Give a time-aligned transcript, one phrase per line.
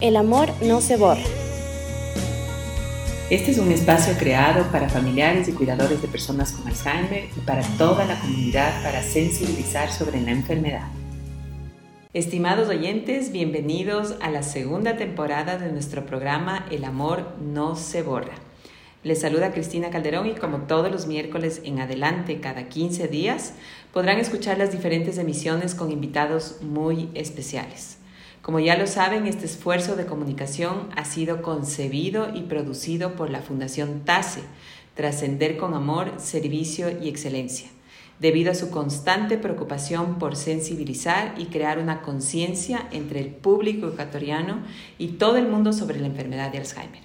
[0.00, 1.22] El amor no se borra.
[3.30, 7.62] Este es un espacio creado para familiares y cuidadores de personas con Alzheimer y para
[7.78, 10.88] toda la comunidad para sensibilizar sobre la enfermedad.
[12.12, 18.34] Estimados oyentes, bienvenidos a la segunda temporada de nuestro programa El amor no se borra.
[19.04, 23.54] Les saluda Cristina Calderón y como todos los miércoles en adelante, cada 15 días,
[23.92, 27.98] podrán escuchar las diferentes emisiones con invitados muy especiales.
[28.44, 33.40] Como ya lo saben, este esfuerzo de comunicación ha sido concebido y producido por la
[33.40, 34.42] Fundación TASE,
[34.94, 37.70] Trascender con Amor, Servicio y Excelencia,
[38.20, 44.58] debido a su constante preocupación por sensibilizar y crear una conciencia entre el público ecuatoriano
[44.98, 47.00] y todo el mundo sobre la enfermedad de Alzheimer.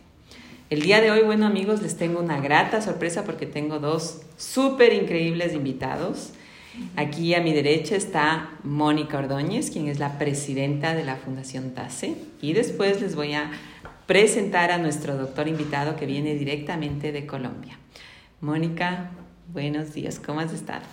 [0.70, 4.92] El día de hoy, bueno amigos, les tengo una grata sorpresa porque tengo dos súper
[4.92, 6.34] increíbles invitados.
[6.96, 12.16] Aquí a mi derecha está Mónica Ordóñez, quien es la presidenta de la Fundación TASE.
[12.42, 13.52] Y después les voy a
[14.06, 17.78] presentar a nuestro doctor invitado que viene directamente de Colombia.
[18.42, 19.12] Mónica,
[19.54, 20.84] buenos días, ¿cómo has estado?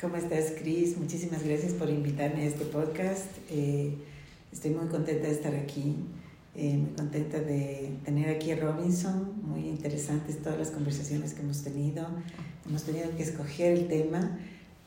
[0.00, 0.96] ¿Cómo estás, Cris?
[0.98, 3.26] Muchísimas gracias por invitarme a este podcast.
[3.50, 3.94] Eh,
[4.52, 5.96] estoy muy contenta de estar aquí,
[6.54, 11.62] eh, muy contenta de tener aquí a Robinson, muy interesantes todas las conversaciones que hemos
[11.64, 12.06] tenido.
[12.68, 14.38] Hemos tenido que escoger el tema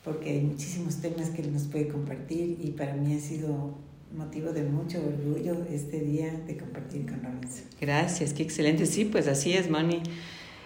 [0.10, 3.76] porque hay muchísimos temas que nos puede compartir y para mí ha sido
[4.12, 7.66] motivo de mucho orgullo este día de compartir con Robinson.
[7.80, 8.88] Gracias, qué excelente.
[8.88, 10.02] Sí, pues así es, Moni.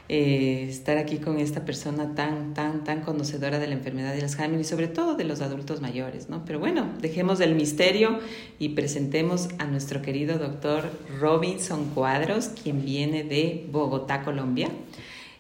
[0.08, 4.62] Eh, estar aquí con esta persona tan, tan, tan conocedora de la enfermedad de Alzheimer
[4.62, 6.46] y sobre todo de los adultos mayores, ¿no?
[6.46, 8.20] Pero bueno, dejemos el misterio
[8.60, 14.70] y presentemos a nuestro querido doctor Robinson Cuadros, quien viene de Bogotá, Colombia.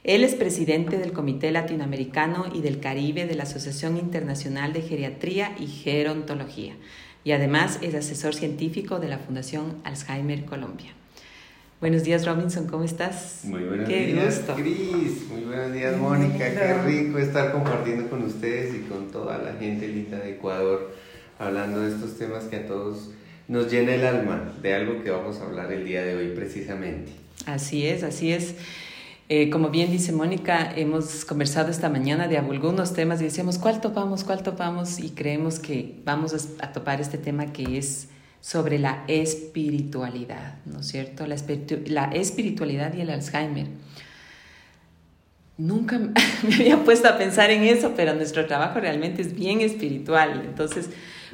[0.04, 5.56] Él es presidente del Comité Latinoamericano y del Caribe de la Asociación Internacional de Geriatría
[5.58, 6.74] y Gerontología
[7.24, 10.92] y además es asesor científico de la Fundación Alzheimer Colombia.
[11.80, 13.44] Buenos días Robinson, ¿cómo estás?
[13.46, 15.30] Muy buenos días, Cris.
[15.30, 16.52] Muy buenos días, Mónica.
[16.54, 20.94] Qué rico estar compartiendo con ustedes y con toda la gente linda de Ecuador,
[21.40, 23.12] hablando de estos temas que a todos
[23.48, 27.14] nos llena el alma, de algo que vamos a hablar el día de hoy precisamente.
[27.46, 28.56] Así es, así es.
[29.30, 33.80] Eh, como bien dice Mónica, hemos conversado esta mañana de algunos temas y decíamos, ¿cuál
[33.80, 34.24] topamos?
[34.26, 35.00] ¿Cuál topamos?
[35.00, 38.10] Y creemos que vamos a topar este tema que es
[38.42, 41.26] sobre la espiritualidad, ¿no es cierto?
[41.26, 41.38] La,
[41.86, 43.68] la espiritualidad y el Alzheimer.
[45.58, 45.98] Nunca
[46.48, 50.44] me había puesto a pensar en eso, pero nuestro trabajo realmente es bien espiritual.
[50.46, 50.90] Entonces,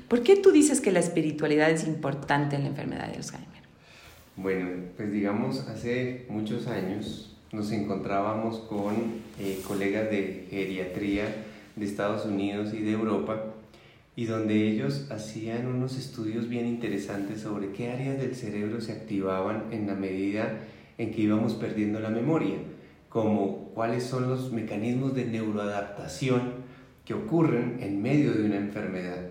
[0.08, 3.64] ¿por qué tú dices que la espiritualidad es importante en la enfermedad de Alzheimer?
[4.36, 8.96] Bueno, pues digamos, hace muchos años nos encontrábamos con
[9.40, 11.26] eh, colegas de geriatría
[11.76, 13.44] de Estados Unidos y de Europa
[14.16, 19.66] y donde ellos hacían unos estudios bien interesantes sobre qué áreas del cerebro se activaban
[19.72, 20.60] en la medida
[20.98, 22.58] en que íbamos perdiendo la memoria,
[23.08, 26.42] como cuáles son los mecanismos de neuroadaptación
[27.06, 29.30] que ocurren en medio de una enfermedad.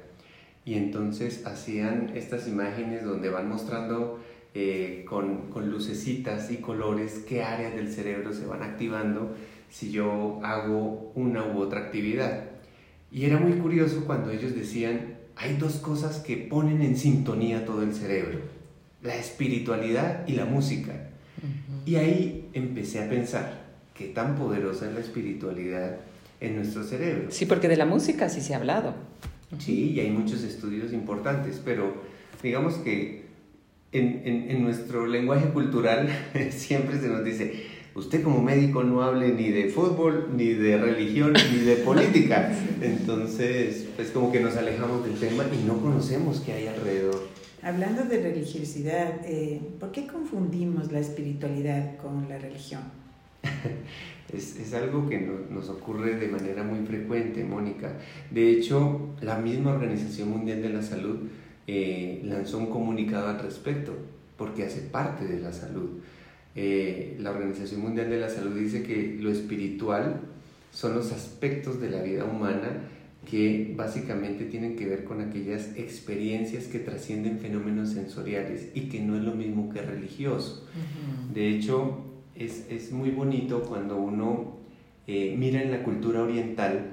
[0.64, 4.18] Y entonces hacían estas imágenes donde van mostrando
[4.54, 9.34] eh, con, con, lucecitas y colores qué áreas del cerebro se van activando
[9.70, 12.44] si yo hago una u otra actividad.
[13.10, 17.82] Y era muy curioso cuando ellos decían, hay dos cosas que ponen en sintonía todo
[17.82, 18.40] el cerebro,
[19.02, 21.10] la espiritualidad y la música.
[21.86, 25.98] Y ahí empecé a pensar, qué tan poderosa es la espiritualidad
[26.40, 27.30] en nuestro cerebro.
[27.30, 28.94] Sí, porque de la música sí se ha hablado.
[29.58, 31.94] Sí, y hay muchos estudios importantes, pero
[32.42, 33.27] digamos que
[33.92, 36.08] en, en, nuestro lenguaje cultural
[36.50, 41.32] siempre se nos dice, usted como médico no hable ni de fútbol, ni de religión,
[41.32, 42.52] ni de política.
[42.80, 47.28] Entonces, pues como que nos alejamos del tema y no conocemos qué hay alrededor.
[47.62, 52.82] Hablando de religiosidad, eh, ¿por qué confundimos la espiritualidad con la religión?
[54.32, 55.18] es, es, algo que
[55.50, 57.98] nos ocurre de manera muy frecuente, Mónica.
[58.30, 61.18] De hecho, la misma Organización Mundial de la Salud
[61.70, 63.92] eh, lanzó un comunicado al respecto,
[64.38, 65.98] porque hace parte de la salud.
[66.56, 70.22] Eh, la Organización Mundial de la Salud dice que lo espiritual
[70.72, 72.70] son los aspectos de la vida humana
[73.30, 79.16] que básicamente tienen que ver con aquellas experiencias que trascienden fenómenos sensoriales y que no
[79.16, 80.66] es lo mismo que religioso.
[81.34, 81.98] De hecho,
[82.34, 84.56] es, es, muy bonito cuando uno
[85.06, 86.86] eh, mira en la cultura oriental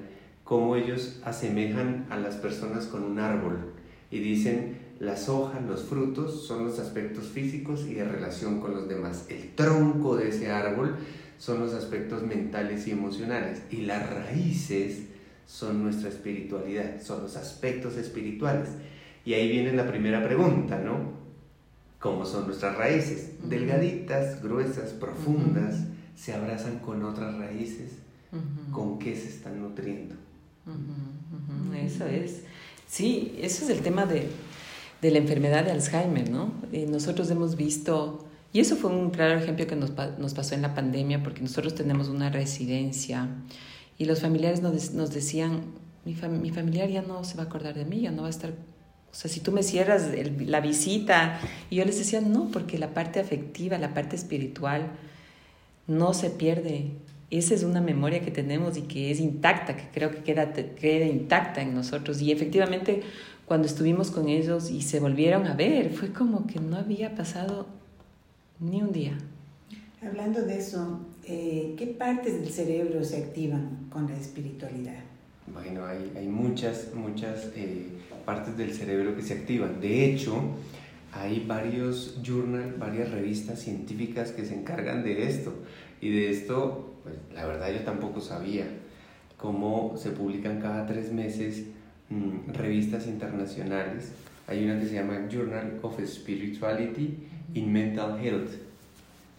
[0.43, 3.74] cómo ellos asemejan a las personas con un árbol
[4.11, 8.87] y dicen las hojas, los frutos son los aspectos físicos y de relación con los
[8.87, 9.25] demás.
[9.29, 10.95] El tronco de ese árbol
[11.37, 15.03] son los aspectos mentales y emocionales y las raíces
[15.45, 18.69] son nuestra espiritualidad, son los aspectos espirituales.
[19.25, 21.25] Y ahí viene la primera pregunta, ¿no?
[22.05, 25.85] como son nuestras raíces, delgaditas, gruesas, profundas,
[26.15, 27.93] se abrazan con otras raíces,
[28.71, 30.13] con qué se están nutriendo.
[31.75, 32.43] Eso es.
[32.87, 34.29] Sí, eso es el tema de,
[35.01, 36.53] de la enfermedad de Alzheimer, ¿no?
[36.71, 40.61] Eh, nosotros hemos visto, y eso fue un claro ejemplo que nos, nos, pasó en
[40.61, 43.29] la pandemia, porque nosotros tenemos una residencia
[43.97, 45.63] y los familiares nos, nos decían,
[46.05, 48.31] mi, mi, familiar ya no se va a acordar de mí, ya no va a
[48.31, 48.51] estar...
[48.51, 50.09] O sea, si tú me cierras
[50.39, 51.39] la visita,
[51.69, 54.91] y yo les decía, no, porque la parte afectiva, la parte espiritual,
[55.87, 56.91] no se pierde.
[57.31, 61.05] Esa es una memoria que tenemos y que es intacta, que creo que queda, queda
[61.05, 62.21] intacta en nosotros.
[62.21, 63.01] Y efectivamente,
[63.45, 67.67] cuando estuvimos con ellos y se volvieron a ver, fue como que no había pasado
[68.59, 69.17] ni un día.
[70.01, 74.99] Hablando de eso, eh, ¿qué partes del cerebro se activan con la espiritualidad?
[75.51, 77.87] Bueno, hay, hay muchas, muchas eh,
[78.23, 79.79] partes del cerebro que se activan.
[79.79, 80.35] De hecho,
[81.11, 85.53] hay varios journals, varias revistas científicas que se encargan de esto.
[86.01, 88.65] Y de esto, pues la verdad yo tampoco sabía
[89.37, 91.67] cómo se publican cada tres meses
[92.09, 94.11] Mm, revistas internacionales.
[94.47, 97.17] Hay una que se llama Journal of Spirituality
[97.55, 98.51] in Mental Health.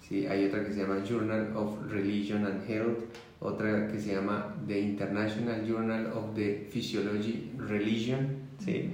[0.08, 0.26] ¿sí?
[0.26, 2.98] Hay otra que se llama Journal of Religion and Health.
[3.38, 8.30] Otra que se llama The International Journal of the Physiology Religion.
[8.64, 8.90] ¿sí?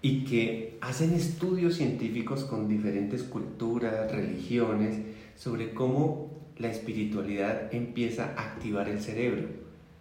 [0.00, 5.00] Y que hacen estudios científicos con diferentes culturas, religiones,
[5.34, 6.27] sobre cómo
[6.58, 9.44] la espiritualidad empieza a activar el cerebro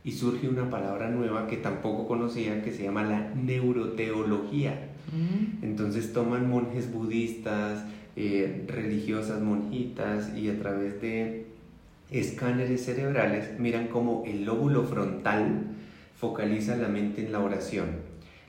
[0.03, 4.89] y surge una palabra nueva que tampoco conocía que se llama la neuroteología.
[5.11, 5.63] Mm.
[5.63, 7.83] Entonces toman monjes budistas,
[8.15, 11.47] eh, religiosas monjitas y a través de
[12.09, 15.75] escáneres cerebrales miran cómo el lóbulo frontal
[16.15, 17.87] focaliza la mente en la oración.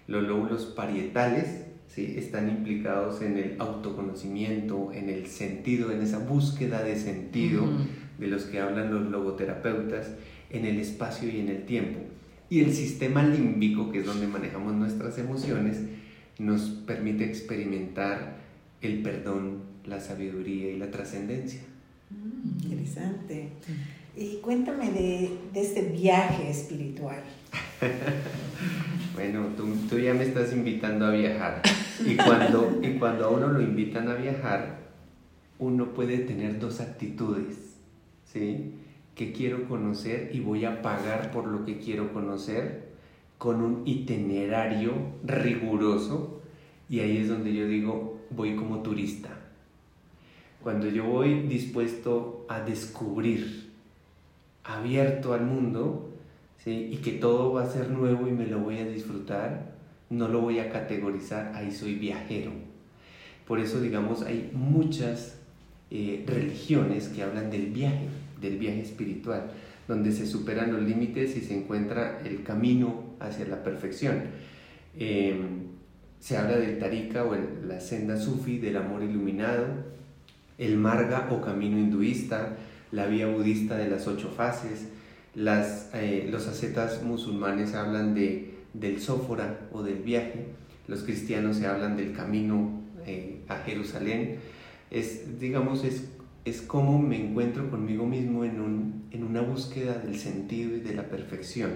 [0.07, 2.15] Los lóbulos parietales ¿sí?
[2.17, 7.65] están implicados en el autoconocimiento, en el sentido, en esa búsqueda de sentido
[8.19, 10.11] de los que hablan los logoterapeutas
[10.51, 12.01] en el espacio y en el tiempo.
[12.51, 15.81] Y el sistema límbico, que es donde manejamos nuestras emociones,
[16.39, 18.39] nos permite experimentar
[18.81, 21.61] el perdón, la sabiduría y la trascendencia.
[22.11, 23.49] Mm, interesante.
[24.17, 27.23] Y cuéntame de, de este viaje espiritual.
[29.15, 31.63] bueno, tú, ya me estás invitando a viajar.
[32.05, 34.79] Y cuando, y cuando a uno lo invitan a viajar,
[35.59, 37.57] uno puede tener dos actitudes.
[38.33, 38.75] ¿sí?
[39.19, 42.93] que quiero conocer y voy a pagar por lo que quiero conocer
[43.37, 44.93] con un itinerario
[45.25, 46.41] riguroso
[46.89, 49.31] y ahí es donde yo digo voy como turista.
[50.63, 53.71] Cuando yo voy dispuesto a descubrir,
[54.63, 56.08] abierto al mundo,
[56.59, 56.91] ¿sí?
[56.93, 59.73] y que todo va a ser nuevo y me lo voy a disfrutar,
[60.11, 62.53] no lo voy a categorizar, ahí soy viajero.
[63.47, 65.39] Por eso, digamos, hay muchas
[65.91, 68.09] eh, religiones que hablan del viaje
[68.41, 69.51] del viaje espiritual,
[69.87, 74.23] donde se superan los límites y se encuentra el camino hacia la perfección.
[74.99, 75.69] Em,
[76.21, 79.67] se habla del tarika o la senda sufi del amor iluminado,
[80.59, 82.57] el marga o camino hinduista,
[82.91, 84.89] la vía budista de las ocho fases,
[85.39, 90.47] las, eh, los ascetas musulmanes hablan de, del sófora o del viaje,
[90.89, 94.39] los cristianos se hablan del camino eh, a Jerusalén.
[94.91, 96.05] Es, digamos, es
[96.49, 100.95] es cómo me encuentro conmigo mismo en, un, en una búsqueda del sentido y de
[100.95, 101.71] la perfección.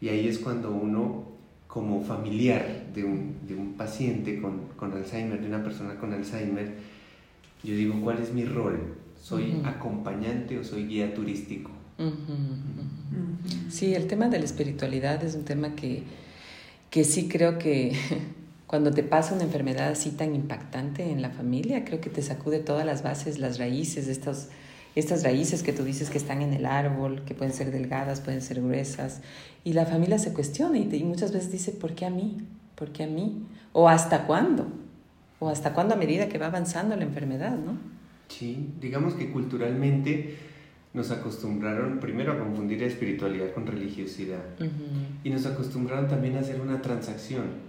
[0.00, 1.24] Y ahí es cuando uno,
[1.66, 6.74] como familiar de un, de un paciente con, con, Alzheimer, de una persona con Alzheimer,
[7.64, 8.94] yo digo, ¿cuál es mi rol?
[9.20, 11.70] ¿Soy acompañante o soy guía turístico?
[13.70, 16.04] Sí, el tema de la espiritualidad es un tema que,
[16.90, 17.92] que sí creo que
[18.66, 22.60] cuando te pasa una enfermedad así tan impactante en la familia, creo que te sacude
[22.60, 24.50] todas las bases, las raíces, estas,
[24.94, 28.42] estas raíces que tú dices que están en el árbol, que pueden ser delgadas, pueden
[28.42, 29.20] ser gruesas,
[29.64, 32.36] y la familia se cuestiona y, y muchas veces dice, ¿por qué a mí?
[32.74, 33.44] ¿Por qué a mí?
[33.72, 34.68] ¿O hasta cuándo?
[35.40, 37.76] ¿O hasta cuándo a medida que va avanzando la enfermedad, no?
[38.28, 40.47] Sí, digamos que culturalmente
[40.94, 44.42] nos acostumbraron primero a confundir espiritualidad con religiosidad
[45.22, 47.68] y nos acostumbraron también a hacer una transacción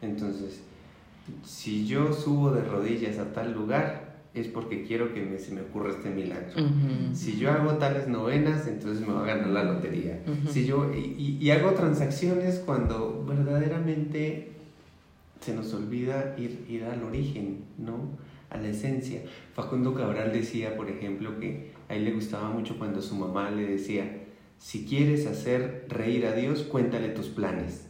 [0.00, 0.60] entonces,
[1.44, 5.62] si yo subo de rodillas a tal lugar, es porque quiero que me, se me
[5.62, 6.52] ocurra este milagro.
[7.12, 10.20] Si yo hago tales novenas, entonces me va a ganar la lotería.
[10.48, 14.52] si yo, y, y, hago transacciones cuando verdaderamente
[15.40, 18.10] se nos olvida ir, ir al origen, ¿no?
[18.50, 19.22] A la esencia.
[19.54, 23.66] Facundo Cabral decía, por ejemplo, que a él le gustaba mucho cuando su mamá le
[23.66, 24.24] decía,
[24.58, 27.86] si quieres hacer reír a Dios, cuéntale tus planes.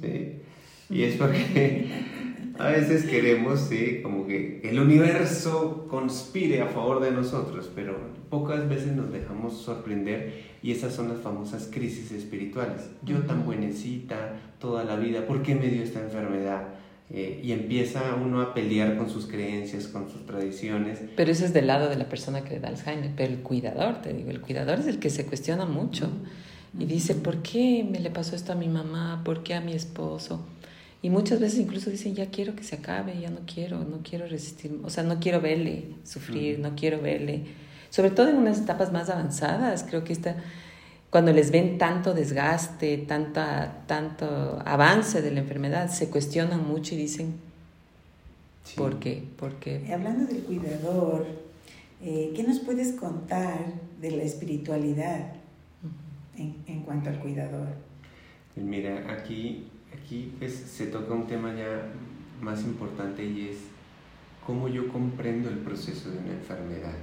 [0.00, 0.40] ¿sí?
[0.88, 1.90] Y es porque,
[2.58, 7.98] A veces queremos, sí, como que el universo conspire a favor de nosotros, pero
[8.30, 12.88] pocas veces nos dejamos sorprender y esas son las famosas crisis espirituales.
[13.02, 16.68] Yo tan buenecita toda la vida, ¿por qué me dio esta enfermedad?
[17.08, 21.00] Eh, y empieza uno a pelear con sus creencias, con sus tradiciones.
[21.14, 24.02] Pero eso es del lado de la persona que le da Alzheimer, pero el cuidador,
[24.02, 26.10] te digo, el cuidador es el que se cuestiona mucho
[26.76, 29.22] y dice, ¿por qué me le pasó esto a mi mamá?
[29.24, 30.44] ¿Por qué a mi esposo?
[31.00, 34.26] Y muchas veces incluso dicen, ya quiero que se acabe, ya no quiero, no quiero
[34.26, 37.44] resistir, o sea, no quiero verle sufrir, no quiero verle,
[37.90, 40.36] sobre todo en unas etapas más avanzadas, creo que está
[41.10, 46.98] cuando les ven tanto desgaste, tanta, tanto avance de la enfermedad, se cuestionan mucho y
[46.98, 47.34] dicen,
[48.76, 49.22] ¿por qué?
[49.38, 49.92] ¿Por qué?
[49.92, 51.26] Hablando del cuidador,
[52.02, 53.58] eh, ¿qué nos puedes contar
[54.00, 55.32] de la espiritualidad
[56.36, 57.68] en, en, cuanto al cuidador?
[58.54, 61.88] Pues mira, aquí, aquí pues, se toca un tema ya
[62.40, 63.58] más importante y es
[64.46, 66.94] cómo yo comprendo el proceso de una enfermedad.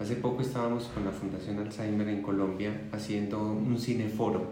[0.00, 4.48] Hace poco estábamos con la Fundación Alzheimer en Colombia haciendo un cineforo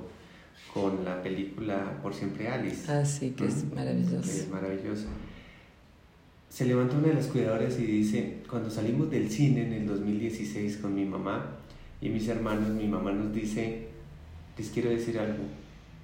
[0.75, 2.93] con la película Por Siempre Alice.
[2.93, 4.31] Ah, sí, que es maravillosa.
[4.31, 5.07] Es maravillosa.
[6.51, 10.77] Se levanta una de las cuidadoras y dice, cuando salimos del cine en el 2016
[10.77, 11.47] con mi mamá
[12.03, 13.89] y mis hermanos, mi mamá nos dice,
[14.59, 15.45] les quiero decir algo,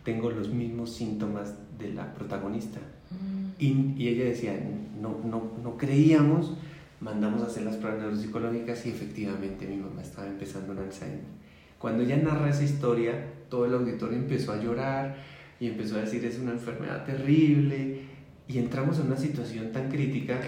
[0.04, 2.80] tengo los mismos síntomas de la protagonista.
[3.10, 3.62] Mm.
[3.62, 4.58] Y, y, ella decía,
[4.98, 6.54] no, no, no creíamos
[7.00, 11.20] mandamos a hacer las pruebas neuropsicológicas y efectivamente mi mamá estaba empezando un Alzheimer.
[11.78, 15.16] Cuando ella narra esa historia, todo el auditorio empezó a llorar
[15.60, 18.00] y empezó a decir es una enfermedad terrible
[18.48, 20.40] y entramos en una situación tan crítica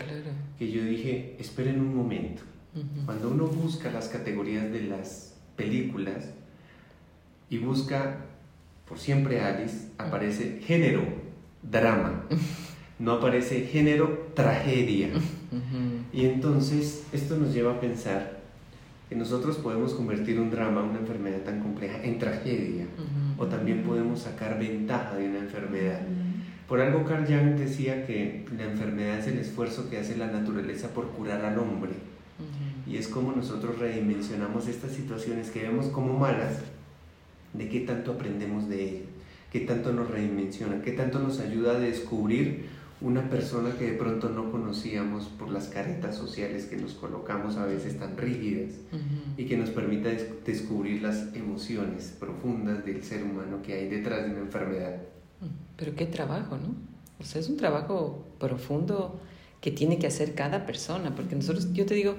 [0.59, 2.43] que yo dije, esperen un momento.
[3.07, 6.31] Cuando uno busca las categorías de las películas
[7.49, 8.19] y busca
[8.87, 11.03] por siempre Alice, aparece género,
[11.63, 12.25] drama.
[12.99, 15.09] no aparece género, tragedia.
[16.13, 18.41] Y entonces esto nos lleva a pensar
[19.09, 22.87] que nosotros podemos convertir un drama, una enfermedad tan compleja, en tragedia,
[23.39, 26.01] o también podemos sacar ventaja de una enfermedad.
[26.69, 30.89] Por algo Carl Jung decía que la enfermedad es el esfuerzo que hace la naturaleza
[30.89, 31.93] por curar al hombre.
[32.87, 36.61] Y es como nosotros redimensionamos estas situaciones que vemos como malas,
[37.53, 39.03] de qué tanto aprendemos de ellas,
[39.53, 42.67] qué tanto nos redimensiona, qué tanto nos ayuda a descubrir
[43.01, 47.67] una persona que de pronto no conocíamos por las caretas sociales que nos colocamos a
[47.67, 48.75] veces tan rígidas
[49.37, 50.09] y que nos permita
[50.45, 55.03] descubrir las emociones profundas del ser humano que hay detrás de una enfermedad.
[55.77, 56.75] Pero qué trabajo, ¿no?
[57.21, 59.21] O sea, es un trabajo profundo
[59.61, 62.17] que tiene que hacer cada persona, porque nosotros, yo te digo,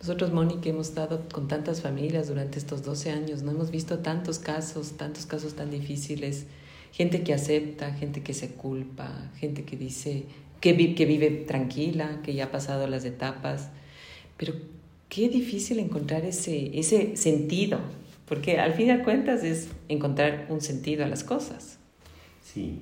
[0.00, 4.00] nosotros, Moni, que hemos estado con tantas familias durante estos 12 años, no hemos visto
[4.00, 6.46] tantos casos, tantos casos tan difíciles
[6.92, 10.24] gente que acepta, gente que se culpa, gente que dice
[10.60, 13.70] que, que vive tranquila, que ya ha pasado las etapas,
[14.36, 14.54] pero
[15.08, 17.80] qué difícil encontrar ese, ese sentido,
[18.26, 21.78] porque al fin de cuentas es encontrar un sentido a las cosas.
[22.42, 22.80] Sí,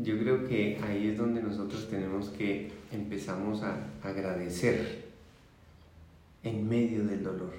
[0.00, 5.04] yo creo que ahí es donde nosotros tenemos que empezamos a agradecer
[6.42, 7.52] en medio del dolor.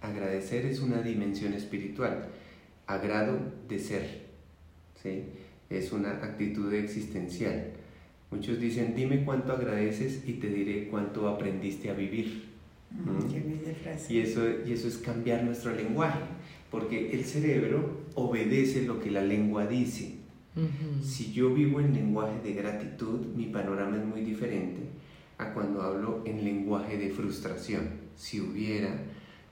[0.00, 2.28] Agradecer es una dimensión espiritual,
[2.86, 4.21] agrado de ser.
[5.02, 5.24] ¿Sí?
[5.70, 7.72] es una actitud existencial.
[8.30, 12.50] Muchos dicen, dime cuánto agradeces y te diré cuánto aprendiste a vivir.
[14.08, 16.20] Y, eso, y eso es cambiar nuestro lenguaje,
[16.70, 20.16] porque el cerebro obedece lo que la lengua dice.
[21.02, 24.82] Si yo vivo en lenguaje de gratitud, mi panorama es muy diferente
[25.38, 27.88] a cuando hablo en lenguaje de frustración.
[28.16, 28.94] Si hubiera,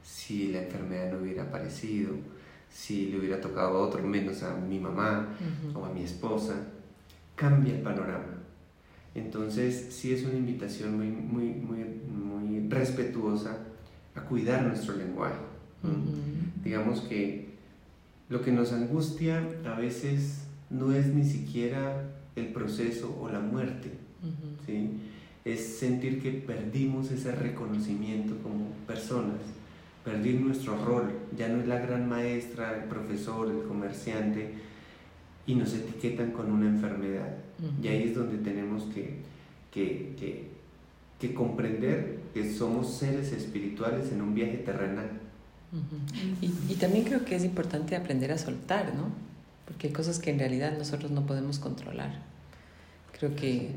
[0.03, 2.11] si la enfermedad no hubiera aparecido,
[2.71, 5.29] si le hubiera tocado a otro menos a mi mamá
[5.75, 6.55] o a mi esposa,
[7.35, 8.39] cambia el panorama.
[9.15, 13.59] Entonces sí es una invitación muy, muy, muy, muy respetuosa
[14.15, 15.41] a cuidar nuestro lenguaje.
[16.63, 17.51] Digamos que
[18.29, 22.05] lo que nos angustia a veces no es ni siquiera
[22.37, 23.91] el proceso o la muerte,
[24.67, 24.91] ¿sí?
[25.45, 29.41] es sentir que perdimos ese reconocimiento como personas
[30.05, 34.55] perdí nuestro rol, ya no es la gran maestra, el profesor, el comerciante,
[35.47, 37.37] y nos etiquetan con una enfermedad.
[37.83, 39.17] Y ahí es donde tenemos que,
[39.71, 40.49] que,
[41.19, 45.11] que, comprender que somos seres espirituales en un viaje terrenal.
[46.41, 49.11] y, y, también creo que es importante aprender a soltar, ¿no?
[49.67, 52.23] Porque hay cosas que en realidad nosotros no podemos controlar.
[53.19, 53.73] Creo que...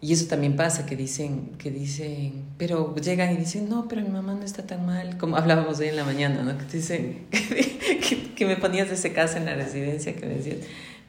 [0.00, 4.10] Y eso también pasa, que dicen, que dicen, pero llegan y dicen, no, pero mi
[4.10, 6.58] mamá no está tan mal, como hablábamos hoy en la mañana, ¿no?
[6.58, 7.26] Que dicen,
[8.36, 10.58] que, me ponías ese caso en la residencia, que me decías,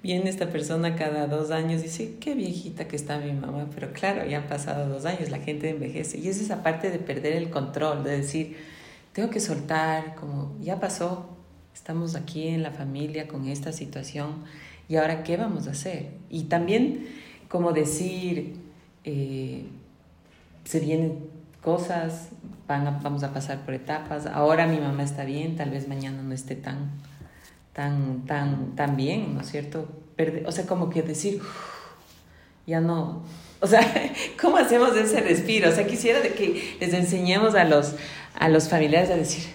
[0.01, 3.91] viene esta persona cada dos años y dice, qué viejita que está mi mamá, pero
[3.91, 6.17] claro, ya han pasado dos años, la gente envejece.
[6.17, 8.55] Y es esa parte de perder el control, de decir,
[9.11, 11.29] tengo que soltar, como ya pasó,
[11.73, 14.45] estamos aquí en la familia con esta situación
[14.87, 16.07] y ahora qué vamos a hacer.
[16.29, 17.05] Y también
[17.47, 18.55] como decir,
[19.09, 19.63] eh,
[20.65, 21.29] se vienen
[21.61, 22.27] cosas,
[22.67, 26.33] van vamos a pasar por etapas, ahora mi mamá está bien, tal vez mañana no
[26.33, 26.91] esté tan,
[27.71, 29.87] tan, tan, tan bien, ¿no es cierto?
[30.45, 31.39] o sea, como que decir,
[32.65, 33.23] ya no,
[33.61, 33.81] o sea,
[34.41, 35.69] ¿cómo hacemos ese respiro?
[35.69, 37.95] O sea, quisiera de que les enseñemos a los,
[38.37, 39.45] a los familiares a decir,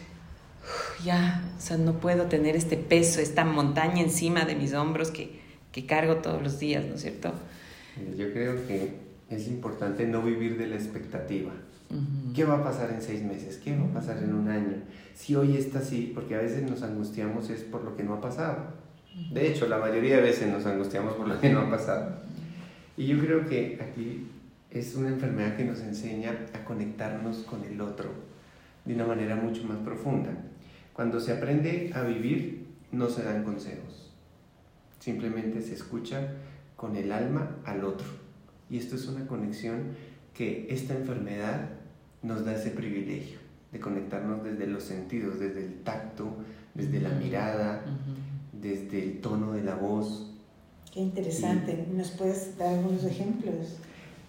[1.04, 5.40] ya, o sea, no puedo tener este peso, esta montaña encima de mis hombros que,
[5.72, 7.34] que cargo todos los días, ¿no es cierto?
[8.16, 11.52] Yo creo que es importante no vivir de la expectativa.
[12.34, 13.58] ¿Qué va a pasar en seis meses?
[13.58, 14.76] ¿Qué va a pasar en un año?
[15.14, 18.20] Si hoy está así, porque a veces nos angustiamos es por lo que no ha
[18.20, 18.58] pasado.
[19.30, 22.16] De hecho, la mayoría de veces nos angustiamos por lo que no ha pasado.
[22.96, 24.26] Y yo creo que aquí
[24.70, 28.10] es una enfermedad que nos enseña a conectarnos con el otro
[28.86, 30.30] de una manera mucho más profunda.
[30.94, 34.12] Cuando se aprende a vivir, no se dan consejos.
[34.98, 36.28] Simplemente se escucha
[36.76, 38.21] con el alma al otro.
[38.72, 39.82] Y esto es una conexión
[40.32, 41.68] que esta enfermedad
[42.22, 43.38] nos da ese privilegio
[43.70, 46.36] de conectarnos desde los sentidos, desde el tacto,
[46.72, 47.84] desde la mirada,
[48.50, 50.32] desde el tono de la voz.
[50.90, 51.86] Qué interesante.
[51.92, 53.76] ¿Nos puedes dar algunos ejemplos?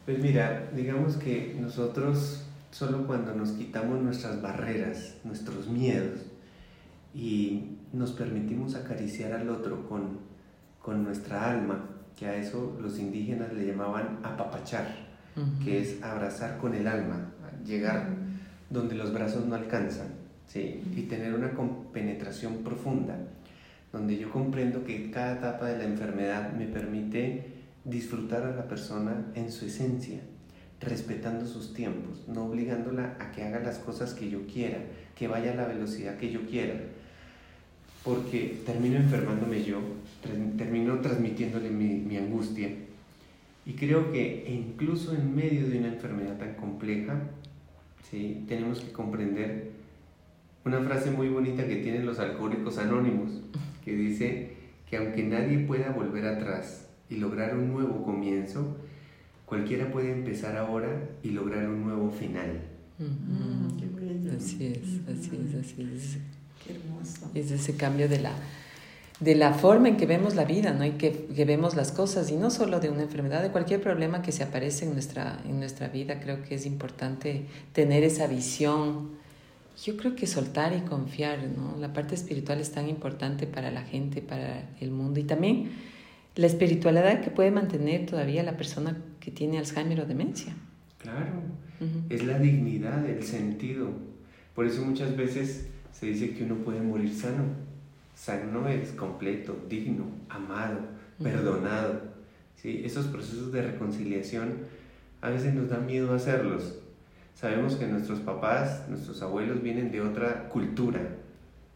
[0.05, 6.19] Pues mira, digamos que nosotros solo cuando nos quitamos nuestras barreras, nuestros miedos
[7.15, 10.19] y nos permitimos acariciar al otro con,
[10.81, 14.87] con nuestra alma, que a eso los indígenas le llamaban apapachar,
[15.63, 17.31] que es abrazar con el alma,
[17.65, 18.09] llegar
[18.69, 20.07] donde los brazos no alcanzan,
[20.47, 20.83] ¿sí?
[20.95, 21.51] y tener una
[21.91, 23.17] penetración profunda,
[23.91, 27.53] donde yo comprendo que cada etapa de la enfermedad me permite
[27.83, 30.19] disfrutar a la persona en su esencia,
[30.79, 34.79] respetando sus tiempos, no obligándola a que haga las cosas que yo quiera,
[35.15, 36.75] que vaya a la velocidad que yo quiera,
[38.03, 39.79] porque termino enfermándome yo,
[40.57, 42.69] termino transmitiéndole mi, mi angustia.
[43.65, 47.21] Y creo que incluso en medio de una enfermedad tan compleja,
[48.09, 48.43] ¿sí?
[48.47, 49.71] tenemos que comprender
[50.65, 53.41] una frase muy bonita que tienen los alcohólicos anónimos,
[53.83, 54.53] que dice
[54.89, 58.77] que aunque nadie pueda volver atrás y lograr un nuevo comienzo,
[59.45, 62.61] cualquiera puede empezar ahora y lograr un nuevo final.
[64.35, 66.17] Así es, así es, así es.
[66.65, 67.29] Qué hermoso.
[67.33, 68.31] Es ese cambio de la,
[69.19, 70.85] de la forma en que vemos la vida, ¿no?
[70.85, 74.21] Y que, que, vemos las cosas, y no solo de una enfermedad, de cualquier problema
[74.21, 79.11] que se aparece en nuestra, en nuestra vida, creo que es importante tener esa visión.
[79.83, 81.75] Yo creo que soltar y confiar, ¿no?
[81.79, 85.71] La parte espiritual es tan importante para la gente, para el mundo, y también
[86.35, 90.55] la espiritualidad que puede mantener todavía la persona que tiene Alzheimer o demencia.
[90.97, 91.43] Claro,
[92.09, 93.89] es la dignidad, el sentido.
[94.55, 97.43] Por eso muchas veces se dice que uno puede morir sano.
[98.15, 100.79] Sano es completo, digno, amado,
[101.21, 102.01] perdonado.
[102.55, 102.81] ¿sí?
[102.83, 104.57] Esos procesos de reconciliación
[105.21, 106.79] a veces nos da miedo hacerlos.
[107.33, 111.01] Sabemos que nuestros papás, nuestros abuelos vienen de otra cultura,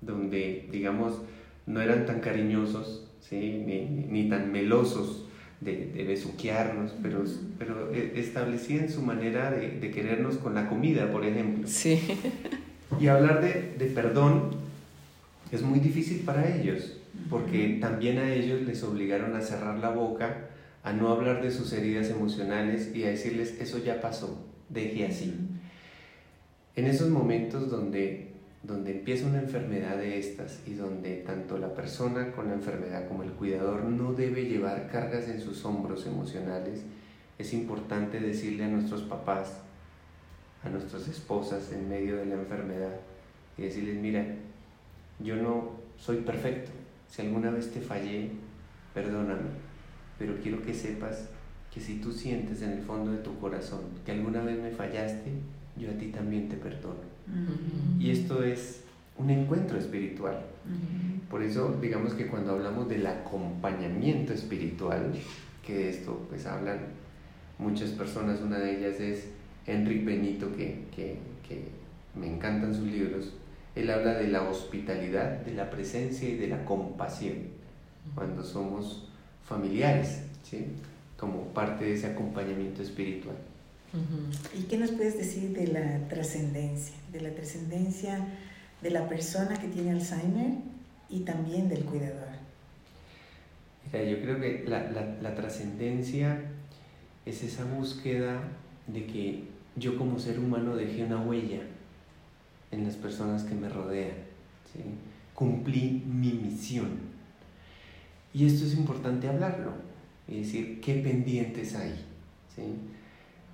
[0.02, 1.22] donde, digamos,
[1.66, 3.64] no eran tan cariñosos, ¿sí?
[4.10, 5.26] ni, tan melosos
[5.62, 7.24] de, de besuquearnos, pero,
[7.58, 11.68] pero e, establecían su manera de, de, querernos con la comida, por ejemplo.
[11.68, 12.00] Sí.
[13.00, 14.52] Y hablar de, de perdón
[15.52, 16.98] es muy difícil para ellos,
[17.30, 20.50] porque también a ellos les obligaron a cerrar la boca,
[20.84, 25.34] a no hablar de sus heridas emocionales y a decirles, eso ya pasó, deje así.
[26.76, 28.32] En esos momentos donde,
[28.64, 33.24] donde empieza una enfermedad de estas y donde tanto la persona con la enfermedad como
[33.24, 36.84] el cuidador no debe llevar cargas en sus hombros emocionales,
[37.38, 39.62] es importante decirle a nuestros papás,
[40.64, 42.96] a nuestras esposas en medio de la enfermedad
[43.58, 44.26] y decirles, mira,
[45.20, 46.72] yo no soy perfecto,
[47.10, 48.32] si alguna vez te fallé,
[48.94, 49.50] perdóname,
[50.20, 51.30] pero quiero que sepas
[51.74, 55.32] que si tú sientes en el fondo de tu corazón que alguna vez me fallaste,
[55.78, 57.06] yo a ti también te perdono.
[58.00, 58.82] Y esto es
[59.18, 60.40] un encuentro espiritual.
[61.30, 65.12] Por eso, digamos que cuando hablamos del acompañamiento espiritual,
[65.66, 66.80] que de esto pues hablan
[67.58, 69.28] muchas personas, una de ellas es
[69.68, 71.68] Enrique Benito, que, que, que
[72.16, 73.34] me encantan sus libros,
[73.76, 77.58] él habla de la hospitalidad, de la presencia y de la compasión
[78.16, 79.08] cuando somos
[79.46, 80.66] familiares, ¿sí?
[81.18, 83.36] como parte de ese acompañamiento espiritual.
[84.58, 86.96] ¿Y qué nos puedes decir de la trascendencia?
[87.12, 88.28] De la trascendencia
[88.82, 90.52] de la persona que tiene Alzheimer
[91.10, 92.28] y también del cuidador.
[93.92, 96.42] yo creo que la, la trascendencia
[97.26, 98.42] es esa búsqueda
[98.88, 99.44] de que
[99.78, 101.62] yo como ser humano dejé una huella
[102.72, 104.28] en las personas que me rodean.
[105.34, 106.90] Cumplí mi misión.
[108.34, 109.72] Y esto es importante hablarlo,
[110.28, 111.94] es decir, qué pendientes hay.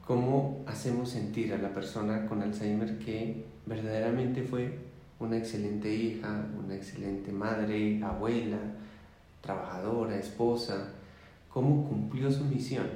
[0.05, 4.77] ¿Cómo hacemos sentir a la persona con Alzheimer que verdaderamente fue
[5.19, 8.57] una excelente hija, una excelente madre, abuela,
[9.41, 10.89] trabajadora, esposa?
[11.49, 12.87] ¿Cómo cumplió su misión?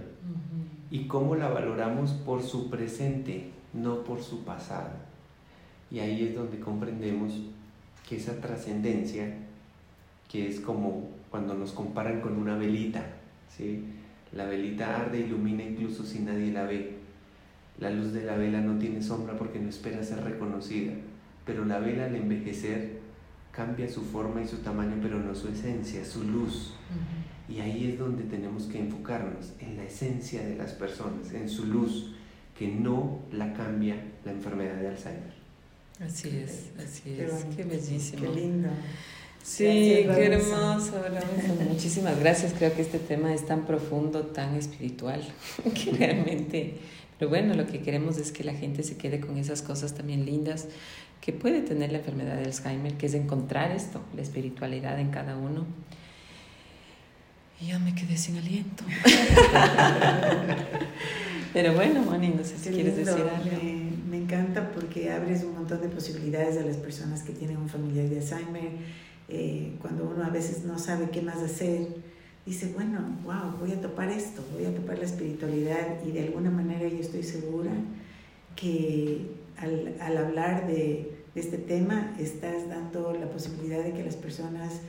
[0.90, 4.92] Y cómo la valoramos por su presente, no por su pasado.
[5.92, 7.34] Y ahí es donde comprendemos
[8.08, 9.34] que esa trascendencia,
[10.30, 13.06] que es como cuando nos comparan con una velita,
[13.50, 13.84] ¿sí?
[14.34, 16.98] la velita arde, ilumina incluso si nadie la ve.
[17.80, 20.94] La luz de la vela no tiene sombra porque no espera ser reconocida,
[21.46, 22.97] pero la vela al envejecer
[23.58, 26.74] cambia su forma y su tamaño, pero no su esencia, su luz.
[27.50, 31.66] Y ahí es donde tenemos que enfocarnos, en la esencia de las personas, en su
[31.66, 32.14] luz,
[32.58, 35.34] que no la cambia la enfermedad de Alzheimer.
[36.00, 37.46] Así es, así es.
[37.56, 38.22] Qué, bellísimo.
[38.22, 38.70] Qué lindo.
[39.42, 41.02] Sí, qué hermoso.
[41.68, 42.54] Muchísimas gracias.
[42.54, 45.24] Creo que este tema es tan profundo, tan espiritual,
[45.74, 46.76] que realmente...
[47.18, 50.28] Pero bueno, lo que queremos es que la gente se quede con esas cosas también
[50.28, 50.68] lindas
[51.22, 55.38] que puede tener la enfermedad de Alzheimer, que es encontrar esto, la espiritualidad en cada
[55.38, 55.66] uno.
[57.60, 58.84] Y ya me quedé sin aliento.
[61.54, 63.50] Pero bueno, Moni, no sé si quieres decir algo
[64.08, 68.08] me encanta porque abres un montón de posibilidades a las personas que tienen un familiar
[68.08, 68.72] de Alzheimer.
[69.30, 71.88] Eh, cuando uno a veces no sabe qué más hacer,
[72.46, 76.50] dice, bueno, wow, voy a topar esto, voy a topar la espiritualidad y de alguna
[76.50, 77.72] manera yo estoy segura
[78.56, 79.28] que
[79.58, 84.82] al, al hablar de, de, este tema estás dando la posibilidad de que las personas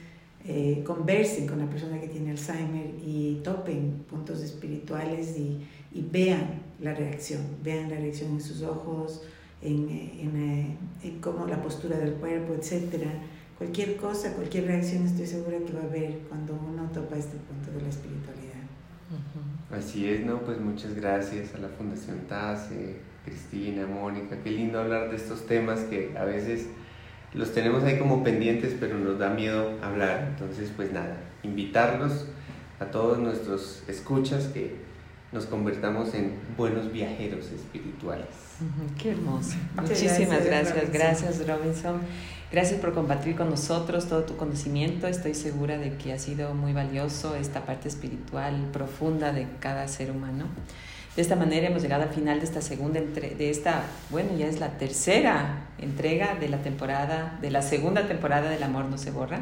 [0.44, 6.62] eh, conversen con la persona que tiene Alzheimer y topen puntos espirituales y, y vean
[6.80, 9.22] la reacción, vean la reacción en sus ojos,
[9.60, 13.04] en, en, eh, en cómo la postura del cuerpo, etc.
[13.58, 17.72] Cualquier cosa, cualquier reacción estoy segura que va a haber cuando uno topa este punto
[17.76, 18.48] de la espiritualidad.
[19.70, 20.40] Así es, ¿no?
[20.42, 25.80] Pues muchas gracias a la Fundación TASE, Cristina, Mónica, qué lindo hablar de estos temas
[25.80, 26.66] que a veces
[27.34, 30.28] los tenemos ahí como pendientes, pero nos da miedo hablar.
[30.30, 32.26] Entonces, pues nada, invitarlos
[32.80, 34.76] a todos nuestros escuchas que
[35.30, 38.28] nos convertamos en buenos viajeros espirituales.
[38.96, 39.56] qué hermoso.
[39.76, 42.00] Muchísimas gracias, gracias Robinson.
[42.50, 45.06] Gracias por compartir con nosotros todo tu conocimiento.
[45.06, 50.10] Estoy segura de que ha sido muy valioso esta parte espiritual profunda de cada ser
[50.10, 50.46] humano.
[51.18, 54.60] De esta manera hemos llegado al final de esta segunda de esta, bueno, ya es
[54.60, 59.40] la tercera entrega de la temporada, de la segunda temporada del Amor no se borra.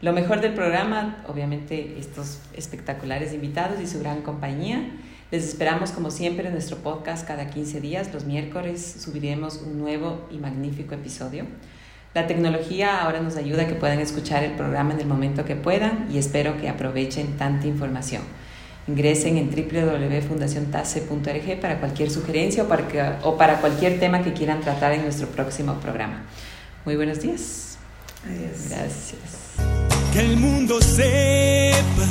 [0.00, 4.82] Lo mejor del programa, obviamente, estos espectaculares invitados y su gran compañía.
[5.30, 8.12] Les esperamos como siempre en nuestro podcast cada 15 días.
[8.12, 11.44] Los miércoles subiremos un nuevo y magnífico episodio.
[12.14, 15.54] La tecnología ahora nos ayuda a que puedan escuchar el programa en el momento que
[15.54, 18.22] puedan y espero que aprovechen tanta información.
[18.90, 24.92] Ingresen en www.fundaciontase.org para cualquier sugerencia o para, o para cualquier tema que quieran tratar
[24.92, 26.24] en nuestro próximo programa.
[26.84, 27.78] Muy buenos días.
[28.24, 28.68] Adiós.
[28.68, 29.60] Gracias
[30.12, 32.06] que el mundo sepa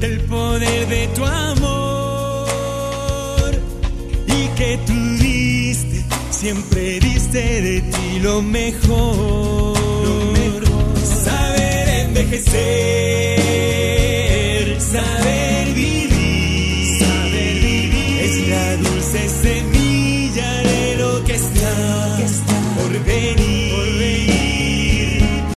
[0.00, 2.48] del poder de tu amor
[4.26, 9.78] y que tú diste, siempre diste de ti lo mejor.
[10.04, 10.96] Lo mejor.
[11.24, 13.42] Saber envejecer
[14.90, 23.04] Saber vivir, saber vivir es la dulce semilla de lo que está, que está por
[23.04, 23.51] venir.